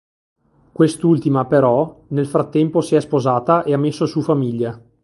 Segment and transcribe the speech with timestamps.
[0.71, 4.83] Quest'ultima però, nel frattempo si è sposata e ha messo su famiglia.